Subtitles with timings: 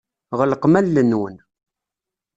[0.39, 1.35] Ɣelqem allen-nwen.